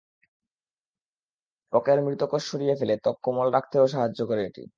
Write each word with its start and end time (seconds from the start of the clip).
ত্বকের 1.73 1.99
মৃত 2.01 2.21
কোষ 2.23 2.43
সরিয়ে 2.51 2.75
ফেলে 2.75 2.95
ত্বক 2.97 3.17
কোমল 3.23 3.47
রাখতেও 3.51 3.85
সাহায্য 3.87 4.19
করে 4.25 4.41
এটি। 4.45 4.63